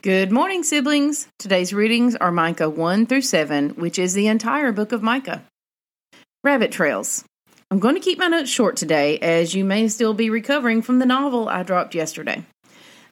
Good 0.00 0.30
morning, 0.30 0.62
siblings. 0.62 1.26
Today's 1.40 1.74
readings 1.74 2.14
are 2.14 2.30
Micah 2.30 2.70
1 2.70 3.06
through 3.06 3.22
7, 3.22 3.70
which 3.70 3.98
is 3.98 4.14
the 4.14 4.28
entire 4.28 4.70
book 4.70 4.92
of 4.92 5.02
Micah. 5.02 5.42
Rabbit 6.44 6.70
Trails. 6.70 7.24
I'm 7.68 7.80
going 7.80 7.96
to 7.96 8.00
keep 8.00 8.16
my 8.16 8.28
notes 8.28 8.48
short 8.48 8.76
today, 8.76 9.18
as 9.18 9.56
you 9.56 9.64
may 9.64 9.88
still 9.88 10.14
be 10.14 10.30
recovering 10.30 10.82
from 10.82 11.00
the 11.00 11.04
novel 11.04 11.48
I 11.48 11.64
dropped 11.64 11.96
yesterday. 11.96 12.44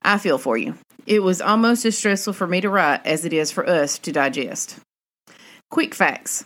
I 0.00 0.18
feel 0.18 0.38
for 0.38 0.56
you. 0.56 0.76
It 1.06 1.24
was 1.24 1.40
almost 1.40 1.84
as 1.84 1.98
stressful 1.98 2.34
for 2.34 2.46
me 2.46 2.60
to 2.60 2.70
write 2.70 3.04
as 3.04 3.24
it 3.24 3.32
is 3.32 3.50
for 3.50 3.68
us 3.68 3.98
to 3.98 4.12
digest. 4.12 4.78
Quick 5.72 5.92
facts 5.92 6.44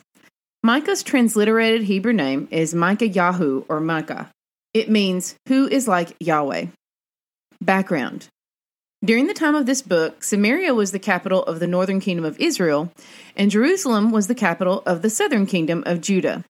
Micah's 0.62 1.02
transliterated 1.02 1.82
Hebrew 1.82 2.14
name 2.14 2.48
is 2.50 2.74
Micah 2.74 3.10
Yahu 3.10 3.66
or 3.68 3.78
Micah. 3.78 4.30
It 4.72 4.88
means 4.88 5.34
who 5.48 5.68
is 5.68 5.86
like 5.86 6.16
Yahweh. 6.18 6.68
Background 7.60 8.28
during 9.04 9.26
the 9.26 9.34
time 9.34 9.54
of 9.54 9.66
this 9.66 9.82
book, 9.82 10.22
Samaria 10.22 10.74
was 10.74 10.92
the 10.92 10.98
capital 10.98 11.42
of 11.44 11.60
the 11.60 11.66
northern 11.66 12.00
kingdom 12.00 12.24
of 12.24 12.38
Israel, 12.38 12.92
and 13.36 13.50
Jerusalem 13.50 14.10
was 14.10 14.26
the 14.26 14.34
capital 14.34 14.82
of 14.86 15.02
the 15.02 15.10
southern 15.10 15.46
kingdom 15.46 15.82
of 15.86 16.00
Judah. 16.00 16.44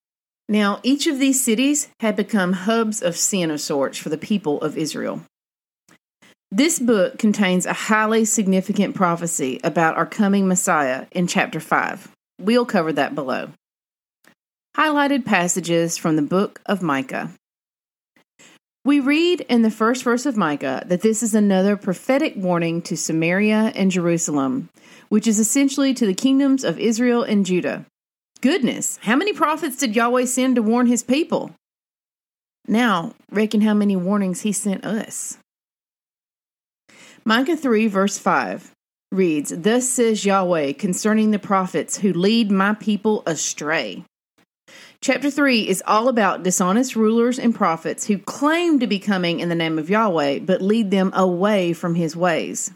Now, 0.48 0.80
each 0.82 1.06
of 1.06 1.18
these 1.18 1.40
cities 1.40 1.88
had 2.00 2.16
become 2.16 2.52
hubs 2.52 3.02
of 3.02 3.16
sin 3.16 3.50
of 3.50 3.60
sorts 3.60 3.98
for 3.98 4.08
the 4.08 4.18
people 4.18 4.60
of 4.62 4.76
Israel. 4.76 5.22
This 6.50 6.80
book 6.80 7.18
contains 7.18 7.66
a 7.66 7.72
highly 7.72 8.24
significant 8.24 8.96
prophecy 8.96 9.60
about 9.62 9.96
our 9.96 10.06
coming 10.06 10.48
Messiah 10.48 11.06
in 11.12 11.28
chapter 11.28 11.60
5. 11.60 12.10
We'll 12.40 12.66
cover 12.66 12.92
that 12.92 13.14
below. 13.14 13.50
Highlighted 14.76 15.24
passages 15.24 15.96
from 15.96 16.16
the 16.16 16.22
book 16.22 16.60
of 16.66 16.82
Micah. 16.82 17.30
We 18.82 18.98
read 18.98 19.42
in 19.42 19.60
the 19.60 19.70
first 19.70 20.04
verse 20.04 20.24
of 20.24 20.38
Micah 20.38 20.82
that 20.86 21.02
this 21.02 21.22
is 21.22 21.34
another 21.34 21.76
prophetic 21.76 22.32
warning 22.34 22.80
to 22.82 22.96
Samaria 22.96 23.72
and 23.74 23.90
Jerusalem, 23.90 24.70
which 25.10 25.26
is 25.26 25.38
essentially 25.38 25.92
to 25.92 26.06
the 26.06 26.14
kingdoms 26.14 26.64
of 26.64 26.78
Israel 26.78 27.22
and 27.22 27.44
Judah. 27.44 27.84
Goodness, 28.40 28.98
how 29.02 29.16
many 29.16 29.34
prophets 29.34 29.76
did 29.76 29.94
Yahweh 29.94 30.24
send 30.24 30.56
to 30.56 30.62
warn 30.62 30.86
his 30.86 31.02
people? 31.02 31.50
Now, 32.66 33.12
reckon 33.30 33.60
how 33.60 33.74
many 33.74 33.96
warnings 33.96 34.40
he 34.42 34.52
sent 34.52 34.82
us. 34.86 35.36
Micah 37.22 37.58
3, 37.58 37.86
verse 37.86 38.16
5 38.16 38.70
reads, 39.12 39.52
Thus 39.54 39.90
says 39.90 40.24
Yahweh 40.24 40.72
concerning 40.72 41.32
the 41.32 41.38
prophets 41.38 41.98
who 41.98 42.14
lead 42.14 42.50
my 42.50 42.72
people 42.72 43.22
astray. 43.26 44.04
Chapter 45.02 45.30
3 45.30 45.66
is 45.66 45.82
all 45.86 46.08
about 46.08 46.42
dishonest 46.42 46.94
rulers 46.94 47.38
and 47.38 47.54
prophets 47.54 48.06
who 48.06 48.18
claim 48.18 48.80
to 48.80 48.86
be 48.86 48.98
coming 48.98 49.40
in 49.40 49.48
the 49.48 49.54
name 49.54 49.78
of 49.78 49.88
Yahweh, 49.88 50.40
but 50.40 50.60
lead 50.60 50.90
them 50.90 51.10
away 51.14 51.72
from 51.72 51.94
his 51.94 52.14
ways. 52.14 52.70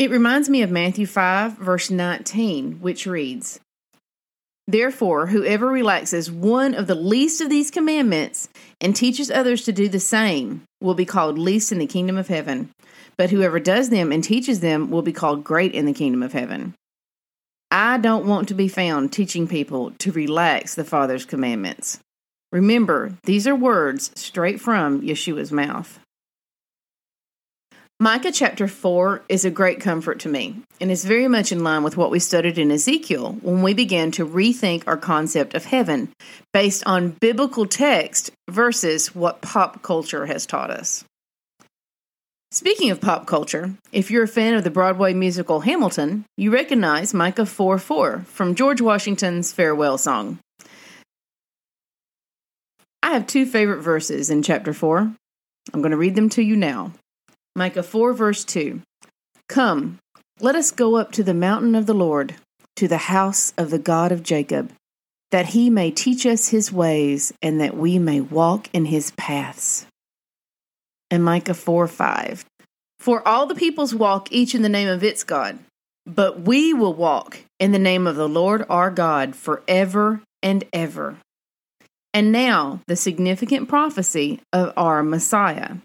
It 0.00 0.10
reminds 0.10 0.48
me 0.48 0.62
of 0.62 0.72
Matthew 0.72 1.06
5, 1.06 1.58
verse 1.58 1.92
19, 1.92 2.80
which 2.80 3.06
reads 3.06 3.60
Therefore, 4.66 5.28
whoever 5.28 5.68
relaxes 5.68 6.28
one 6.28 6.74
of 6.74 6.88
the 6.88 6.96
least 6.96 7.40
of 7.40 7.50
these 7.50 7.70
commandments 7.70 8.48
and 8.80 8.94
teaches 8.94 9.30
others 9.30 9.64
to 9.64 9.72
do 9.72 9.88
the 9.88 10.00
same 10.00 10.62
will 10.80 10.94
be 10.94 11.04
called 11.04 11.38
least 11.38 11.70
in 11.70 11.78
the 11.78 11.86
kingdom 11.86 12.16
of 12.16 12.26
heaven. 12.26 12.70
But 13.16 13.30
whoever 13.30 13.60
does 13.60 13.90
them 13.90 14.10
and 14.10 14.24
teaches 14.24 14.58
them 14.58 14.90
will 14.90 15.02
be 15.02 15.12
called 15.12 15.44
great 15.44 15.72
in 15.72 15.86
the 15.86 15.92
kingdom 15.92 16.24
of 16.24 16.32
heaven. 16.32 16.74
I 17.70 17.98
don't 17.98 18.26
want 18.26 18.48
to 18.48 18.54
be 18.54 18.68
found 18.68 19.12
teaching 19.12 19.46
people 19.46 19.90
to 19.98 20.12
relax 20.12 20.74
the 20.74 20.84
Father's 20.84 21.26
commandments. 21.26 21.98
Remember, 22.50 23.12
these 23.24 23.46
are 23.46 23.54
words 23.54 24.10
straight 24.14 24.58
from 24.60 25.02
Yeshua's 25.02 25.52
mouth. 25.52 25.98
Micah 28.00 28.30
chapter 28.30 28.68
4 28.68 29.24
is 29.28 29.44
a 29.44 29.50
great 29.50 29.80
comfort 29.80 30.20
to 30.20 30.28
me 30.28 30.62
and 30.80 30.90
is 30.90 31.04
very 31.04 31.26
much 31.26 31.50
in 31.50 31.64
line 31.64 31.82
with 31.82 31.96
what 31.96 32.12
we 32.12 32.20
studied 32.20 32.56
in 32.56 32.70
Ezekiel 32.70 33.32
when 33.42 33.60
we 33.60 33.74
began 33.74 34.12
to 34.12 34.24
rethink 34.24 34.84
our 34.86 34.96
concept 34.96 35.52
of 35.54 35.64
heaven 35.64 36.08
based 36.54 36.84
on 36.86 37.10
biblical 37.10 37.66
text 37.66 38.30
versus 38.48 39.14
what 39.16 39.42
pop 39.42 39.82
culture 39.82 40.26
has 40.26 40.46
taught 40.46 40.70
us. 40.70 41.04
Speaking 42.58 42.90
of 42.90 43.00
pop 43.00 43.24
culture, 43.24 43.74
if 43.92 44.10
you're 44.10 44.24
a 44.24 44.26
fan 44.26 44.54
of 44.54 44.64
the 44.64 44.70
Broadway 44.70 45.14
musical 45.14 45.60
Hamilton, 45.60 46.24
you 46.36 46.50
recognize 46.50 47.14
Micah 47.14 47.46
4 47.46 47.78
4 47.78 48.24
from 48.26 48.56
George 48.56 48.80
Washington's 48.80 49.52
farewell 49.52 49.96
song. 49.96 50.40
I 53.00 53.12
have 53.12 53.28
two 53.28 53.46
favorite 53.46 53.80
verses 53.80 54.28
in 54.28 54.42
chapter 54.42 54.72
4. 54.72 54.98
I'm 55.72 55.82
going 55.82 55.92
to 55.92 55.96
read 55.96 56.16
them 56.16 56.28
to 56.30 56.42
you 56.42 56.56
now. 56.56 56.90
Micah 57.54 57.84
4, 57.84 58.12
verse 58.12 58.44
2 58.44 58.82
Come, 59.48 60.00
let 60.40 60.56
us 60.56 60.72
go 60.72 60.96
up 60.96 61.12
to 61.12 61.22
the 61.22 61.34
mountain 61.34 61.76
of 61.76 61.86
the 61.86 61.94
Lord, 61.94 62.34
to 62.74 62.88
the 62.88 63.06
house 63.06 63.52
of 63.56 63.70
the 63.70 63.78
God 63.78 64.10
of 64.10 64.24
Jacob, 64.24 64.72
that 65.30 65.50
he 65.50 65.70
may 65.70 65.92
teach 65.92 66.26
us 66.26 66.48
his 66.48 66.72
ways, 66.72 67.32
and 67.40 67.60
that 67.60 67.76
we 67.76 68.00
may 68.00 68.20
walk 68.20 68.68
in 68.72 68.86
his 68.86 69.12
paths 69.12 69.86
and 71.10 71.24
Micah 71.24 71.54
4 71.54 71.86
5. 71.86 72.44
For 72.98 73.26
all 73.26 73.46
the 73.46 73.54
peoples 73.54 73.94
walk 73.94 74.32
each 74.32 74.54
in 74.54 74.62
the 74.62 74.68
name 74.68 74.88
of 74.88 75.04
its 75.04 75.24
God, 75.24 75.58
but 76.06 76.40
we 76.40 76.72
will 76.74 76.94
walk 76.94 77.38
in 77.58 77.72
the 77.72 77.78
name 77.78 78.06
of 78.06 78.16
the 78.16 78.28
Lord 78.28 78.64
our 78.68 78.90
God 78.90 79.36
forever 79.36 80.20
and 80.42 80.64
ever. 80.72 81.16
And 82.12 82.32
now, 82.32 82.80
the 82.86 82.96
significant 82.96 83.68
prophecy 83.68 84.40
of 84.52 84.72
our 84.76 85.02
Messiah. 85.02 85.76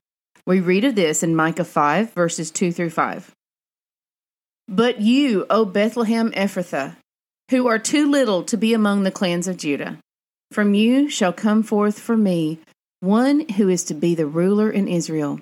We 0.46 0.60
read 0.60 0.84
of 0.86 0.96
this 0.96 1.24
in 1.24 1.36
Micah 1.36 1.64
5, 1.66 2.14
verses 2.14 2.50
2 2.52 2.72
through 2.72 2.90
5. 2.90 3.32
But 4.68 5.02
you, 5.02 5.46
O 5.50 5.66
Bethlehem 5.66 6.32
Ephrathah, 6.32 6.96
who 7.50 7.68
are 7.68 7.80
too 7.80 8.10
little 8.10 8.44
to 8.44 8.58
be 8.58 8.74
among 8.74 9.04
the 9.04 9.12
clans 9.12 9.48
of 9.48 9.58
Judah, 9.58 10.00
from 10.52 10.74
you 10.74 11.10
shall 11.10 11.34
come 11.34 11.64
forth 11.64 12.00
for 12.00 12.16
me 12.16 12.60
one 13.02 13.48
who 13.50 13.68
is 13.70 13.84
to 13.86 13.94
be 13.94 14.16
the 14.16 14.26
ruler 14.26 14.72
in 14.72 14.88
Israel, 14.88 15.42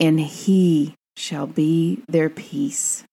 and 0.00 0.18
he 0.18 0.94
shall 1.16 1.46
be 1.46 2.02
their 2.08 2.30
peace. 2.30 3.04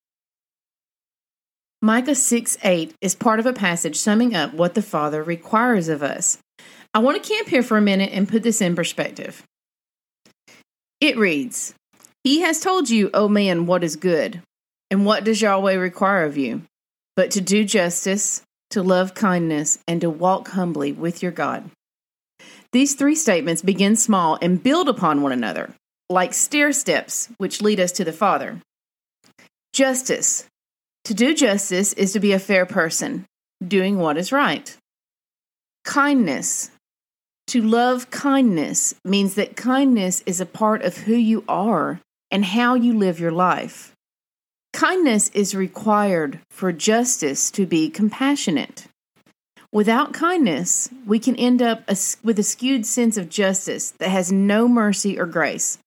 Micah 1.81 2.15
6 2.15 2.57
8 2.63 2.95
is 3.01 3.13
part 3.13 3.39
of 3.39 3.45
a 3.45 3.53
passage 3.53 3.97
summing 3.97 4.33
up 4.33 4.53
what 4.53 4.73
the 4.73 4.81
Father 4.81 5.21
requires 5.21 5.89
of 5.89 6.01
us. 6.01 6.39
I 6.93 6.99
want 6.99 7.21
to 7.21 7.29
camp 7.29 7.49
here 7.49 7.61
for 7.61 7.77
a 7.77 7.81
minute 7.81 8.09
and 8.11 8.27
put 8.27 8.41
this 8.41 8.61
in 8.61 8.75
perspective. 8.75 9.43
It 10.99 11.17
reads 11.17 11.75
He 12.23 12.41
has 12.41 12.59
told 12.59 12.89
you, 12.89 13.11
O 13.13 13.27
man, 13.27 13.67
what 13.67 13.83
is 13.83 13.95
good. 13.95 14.41
And 14.89 15.05
what 15.05 15.23
does 15.23 15.41
Yahweh 15.41 15.75
require 15.75 16.23
of 16.23 16.37
you? 16.37 16.63
But 17.15 17.29
to 17.31 17.41
do 17.41 17.63
justice, 17.65 18.41
to 18.71 18.81
love 18.81 19.13
kindness, 19.13 19.79
and 19.87 20.01
to 20.01 20.09
walk 20.09 20.49
humbly 20.49 20.91
with 20.91 21.21
your 21.21 21.31
God. 21.31 21.69
These 22.71 22.95
three 22.95 23.15
statements 23.15 23.61
begin 23.61 23.95
small 23.95 24.37
and 24.41 24.63
build 24.63 24.89
upon 24.89 25.21
one 25.21 25.31
another, 25.31 25.73
like 26.09 26.33
stair 26.33 26.71
steps 26.71 27.29
which 27.37 27.61
lead 27.61 27.79
us 27.79 27.91
to 27.93 28.03
the 28.03 28.13
Father. 28.13 28.61
Justice. 29.73 30.45
To 31.05 31.13
do 31.13 31.33
justice 31.33 31.93
is 31.93 32.13
to 32.13 32.19
be 32.19 32.33
a 32.33 32.39
fair 32.39 32.65
person, 32.65 33.25
doing 33.65 33.97
what 33.97 34.17
is 34.17 34.31
right. 34.31 34.75
Kindness. 35.85 36.71
To 37.47 37.61
love 37.61 38.09
kindness 38.09 38.93
means 39.05 39.35
that 39.35 39.55
kindness 39.55 40.21
is 40.25 40.41
a 40.41 40.45
part 40.45 40.81
of 40.81 40.97
who 40.97 41.15
you 41.15 41.45
are 41.47 42.01
and 42.29 42.43
how 42.43 42.75
you 42.75 42.97
live 42.97 43.19
your 43.19 43.31
life. 43.31 43.93
Kindness 44.73 45.29
is 45.29 45.55
required 45.55 46.39
for 46.51 46.73
justice 46.73 47.49
to 47.51 47.65
be 47.65 47.89
compassionate. 47.89 48.87
Without 49.71 50.13
kindness, 50.13 50.89
we 51.05 51.19
can 51.19 51.35
end 51.35 51.61
up 51.61 51.87
with 52.23 52.37
a 52.37 52.43
skewed 52.43 52.85
sense 52.85 53.17
of 53.17 53.29
justice 53.29 53.91
that 53.91 54.09
has 54.09 54.31
no 54.31 54.67
mercy 54.67 55.17
or 55.17 55.25
grace, 55.25 55.77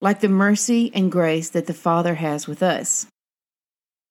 like 0.00 0.20
the 0.20 0.28
mercy 0.28 0.90
and 0.94 1.12
grace 1.12 1.50
that 1.50 1.66
the 1.66 1.74
Father 1.74 2.14
has 2.14 2.46
with 2.46 2.62
us. 2.62 3.06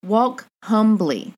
Walk 0.04 0.46
humbly. 0.64 1.34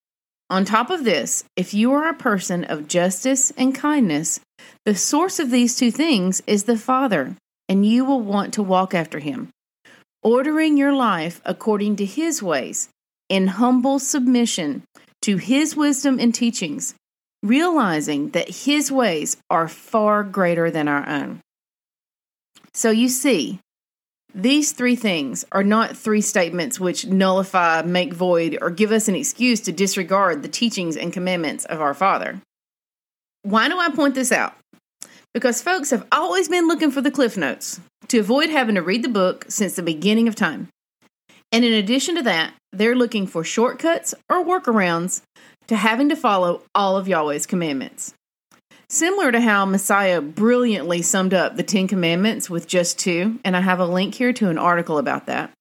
On 0.49 0.65
top 0.65 0.89
of 0.89 1.03
this, 1.03 1.43
if 1.55 1.73
you 1.73 1.93
are 1.93 2.09
a 2.09 2.13
person 2.13 2.65
of 2.65 2.87
justice 2.87 3.51
and 3.57 3.73
kindness, 3.73 4.39
the 4.85 4.95
source 4.95 5.39
of 5.39 5.49
these 5.49 5.75
two 5.75 5.91
things 5.91 6.41
is 6.45 6.65
the 6.65 6.77
Father, 6.77 7.35
and 7.69 7.85
you 7.85 8.03
will 8.03 8.21
want 8.21 8.53
to 8.55 8.63
walk 8.63 8.93
after 8.93 9.19
Him, 9.19 9.49
ordering 10.21 10.75
your 10.75 10.93
life 10.93 11.39
according 11.45 11.95
to 11.97 12.05
His 12.05 12.43
ways, 12.43 12.89
in 13.29 13.47
humble 13.47 13.99
submission 13.99 14.83
to 15.21 15.37
His 15.37 15.75
wisdom 15.75 16.19
and 16.19 16.35
teachings 16.35 16.93
realizing 17.43 18.29
that 18.31 18.49
His 18.49 18.91
ways 18.91 19.37
are 19.49 19.67
far 19.67 20.23
greater 20.23 20.69
than 20.69 20.87
our 20.87 21.07
own. 21.07 21.41
So 22.73 22.91
you 22.91 23.09
see, 23.09 23.59
these 24.33 24.71
three 24.71 24.95
things 24.95 25.45
are 25.51 25.63
not 25.63 25.97
three 25.97 26.21
statements 26.21 26.79
which 26.79 27.05
nullify, 27.05 27.81
make 27.81 28.13
void, 28.13 28.57
or 28.61 28.69
give 28.69 28.91
us 28.91 29.07
an 29.07 29.15
excuse 29.15 29.59
to 29.61 29.71
disregard 29.71 30.41
the 30.41 30.47
teachings 30.47 30.95
and 30.95 31.11
commandments 31.11 31.65
of 31.65 31.81
our 31.81 31.93
Father. 31.93 32.41
Why 33.43 33.67
do 33.67 33.77
I 33.77 33.89
point 33.89 34.15
this 34.15 34.31
out? 34.31 34.55
Because 35.33 35.61
folks 35.61 35.89
have 35.89 36.07
always 36.11 36.47
been 36.47 36.67
looking 36.67 36.91
for 36.91 37.01
the 37.01 37.11
Cliff 37.11 37.35
Notes 37.35 37.79
to 38.07 38.19
avoid 38.19 38.49
having 38.49 38.75
to 38.75 38.81
read 38.81 39.03
the 39.03 39.09
book 39.09 39.45
since 39.49 39.75
the 39.75 39.83
beginning 39.83 40.27
of 40.27 40.35
time. 40.35 40.67
And 41.51 41.65
in 41.65 41.73
addition 41.73 42.15
to 42.15 42.23
that, 42.23 42.53
they're 42.71 42.95
looking 42.95 43.27
for 43.27 43.43
shortcuts 43.43 44.13
or 44.29 44.45
workarounds 44.45 45.21
to 45.67 45.75
having 45.75 46.09
to 46.09 46.15
follow 46.15 46.63
all 46.73 46.97
of 46.97 47.07
Yahweh's 47.07 47.45
commandments. 47.45 48.13
Similar 48.91 49.31
to 49.31 49.39
how 49.39 49.63
Messiah 49.63 50.19
brilliantly 50.19 51.01
summed 51.01 51.33
up 51.33 51.55
the 51.55 51.63
Ten 51.63 51.87
Commandments 51.87 52.49
with 52.49 52.67
just 52.67 52.99
two, 52.99 53.39
and 53.45 53.55
I 53.55 53.61
have 53.61 53.79
a 53.79 53.85
link 53.85 54.15
here 54.15 54.33
to 54.33 54.49
an 54.49 54.57
article 54.57 54.97
about 54.97 55.27
that, 55.27 55.53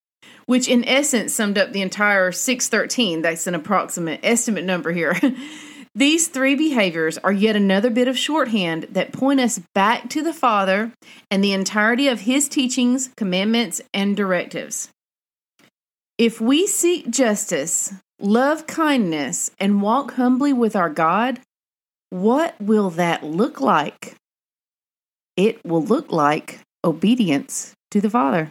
which 0.46 0.66
in 0.66 0.84
essence 0.84 1.32
summed 1.32 1.56
up 1.56 1.70
the 1.70 1.80
entire 1.80 2.32
613. 2.32 3.22
That's 3.22 3.46
an 3.46 3.54
approximate 3.54 4.18
estimate 4.24 4.64
number 4.64 4.90
here. 4.90 5.16
These 5.94 6.26
three 6.26 6.56
behaviors 6.56 7.18
are 7.18 7.30
yet 7.30 7.54
another 7.54 7.88
bit 7.88 8.08
of 8.08 8.18
shorthand 8.18 8.88
that 8.90 9.12
point 9.12 9.38
us 9.38 9.60
back 9.76 10.10
to 10.10 10.24
the 10.24 10.34
Father 10.34 10.90
and 11.30 11.42
the 11.42 11.52
entirety 11.52 12.08
of 12.08 12.22
His 12.22 12.48
teachings, 12.48 13.10
commandments, 13.16 13.80
and 13.94 14.16
directives. 14.16 14.88
If 16.18 16.40
we 16.40 16.66
seek 16.66 17.08
justice, 17.10 17.94
love 18.18 18.66
kindness, 18.66 19.52
and 19.60 19.82
walk 19.82 20.14
humbly 20.14 20.52
with 20.52 20.74
our 20.74 20.90
God, 20.90 21.38
what 22.10 22.60
will 22.60 22.90
that 22.90 23.24
look 23.24 23.60
like? 23.60 24.14
It 25.36 25.64
will 25.64 25.82
look 25.82 26.12
like 26.12 26.60
obedience 26.84 27.72
to 27.92 28.00
the 28.00 28.10
Father. 28.10 28.50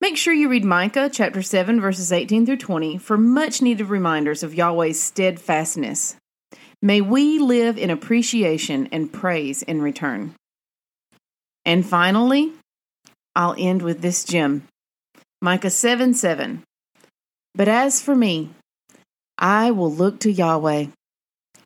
Make 0.00 0.16
sure 0.16 0.34
you 0.34 0.48
read 0.48 0.64
Micah 0.64 1.08
chapter 1.10 1.40
7, 1.40 1.80
verses 1.80 2.12
18 2.12 2.44
through 2.44 2.58
20 2.58 2.98
for 2.98 3.16
much 3.16 3.62
needed 3.62 3.86
reminders 3.86 4.42
of 4.42 4.54
Yahweh's 4.54 5.02
steadfastness. 5.02 6.16
May 6.82 7.00
we 7.00 7.38
live 7.38 7.78
in 7.78 7.88
appreciation 7.88 8.88
and 8.92 9.10
praise 9.10 9.62
in 9.62 9.80
return. 9.80 10.34
And 11.64 11.86
finally, 11.86 12.52
I'll 13.34 13.54
end 13.56 13.80
with 13.80 14.02
this 14.02 14.24
gem 14.24 14.68
Micah 15.40 15.70
7 15.70 16.12
7. 16.12 16.62
But 17.54 17.68
as 17.68 18.02
for 18.02 18.14
me, 18.14 18.50
I 19.38 19.70
will 19.70 19.92
look 19.92 20.20
to 20.20 20.30
Yahweh. 20.30 20.86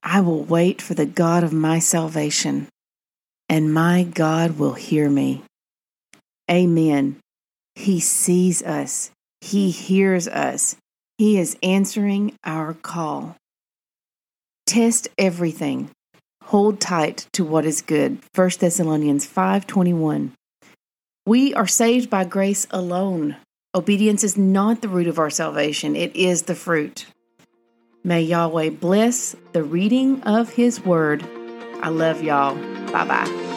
I 0.03 0.21
will 0.21 0.43
wait 0.43 0.81
for 0.81 0.95
the 0.95 1.07
God 1.07 1.45
of 1.45 1.53
my 1.53 1.79
salvation, 1.79 2.69
and 3.49 3.73
my 3.73 4.05
God 4.05 4.59
will 4.59 4.75
hear 4.75 5.09
me. 5.09 5.43
Amen. 6.51 7.17
He 7.75 8.01
sees 8.01 8.63
us, 8.63 9.11
He 9.41 9.71
hears 9.71 10.27
us, 10.29 10.77
He 11.19 11.39
is 11.39 11.57
answering 11.63 12.37
our 12.45 12.75
call. 12.75 13.37
Test 14.67 15.09
everything. 15.17 15.91
Hold 16.45 16.81
tight 16.81 17.27
to 17.33 17.45
what 17.45 17.67
is 17.67 17.83
good. 17.83 18.19
1 18.35 18.51
Thessalonians 18.61 19.27
5:21. 19.27 20.33
We 21.27 21.53
are 21.55 21.67
saved 21.67 22.09
by 22.09 22.25
grace 22.25 22.67
alone. 22.71 23.37
Obedience 23.75 24.25
is 24.25 24.37
not 24.37 24.81
the 24.81 24.89
root 24.89 25.07
of 25.07 25.19
our 25.19 25.29
salvation, 25.31 25.95
it 25.95 26.17
is 26.17 26.43
the 26.43 26.55
fruit. 26.55 27.07
May 28.05 28.23
Yahweh 28.23 28.71
bless 28.71 29.35
the 29.53 29.63
reading 29.63 30.23
of 30.23 30.51
His 30.51 30.85
word. 30.85 31.23
I 31.83 31.89
love 31.89 32.23
y'all. 32.23 32.55
Bye 32.93 33.05
bye. 33.07 33.48